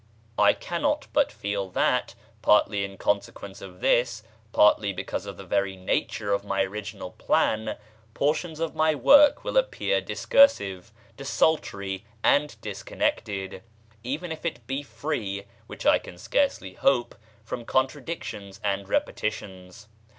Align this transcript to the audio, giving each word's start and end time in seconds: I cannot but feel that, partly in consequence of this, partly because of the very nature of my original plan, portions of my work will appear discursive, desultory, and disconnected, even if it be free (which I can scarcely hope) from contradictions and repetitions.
I 0.39 0.53
cannot 0.53 1.05
but 1.13 1.31
feel 1.31 1.69
that, 1.69 2.15
partly 2.41 2.83
in 2.83 2.97
consequence 2.97 3.61
of 3.61 3.81
this, 3.81 4.23
partly 4.51 4.93
because 4.93 5.27
of 5.27 5.37
the 5.37 5.43
very 5.43 5.75
nature 5.75 6.33
of 6.33 6.43
my 6.43 6.63
original 6.63 7.11
plan, 7.11 7.77
portions 8.15 8.59
of 8.59 8.73
my 8.73 8.95
work 8.95 9.43
will 9.43 9.57
appear 9.57 10.01
discursive, 10.01 10.91
desultory, 11.17 12.03
and 12.23 12.59
disconnected, 12.61 13.61
even 14.03 14.31
if 14.31 14.43
it 14.43 14.65
be 14.65 14.81
free 14.81 15.45
(which 15.67 15.85
I 15.85 15.99
can 15.99 16.17
scarcely 16.17 16.73
hope) 16.73 17.13
from 17.43 17.63
contradictions 17.63 18.59
and 18.63 18.89
repetitions. 18.89 19.87